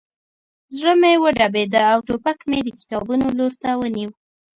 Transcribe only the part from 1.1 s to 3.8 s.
وډبېده او ټوپک مې د کتابونو لور ته